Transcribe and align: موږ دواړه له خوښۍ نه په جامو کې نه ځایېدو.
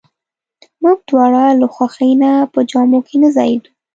موږ 0.83 0.97
دواړه 1.09 1.43
له 1.61 1.67
خوښۍ 1.73 2.11
نه 2.23 2.31
په 2.53 2.59
جامو 2.71 2.99
کې 3.07 3.15
نه 3.23 3.29
ځایېدو. 3.35 3.69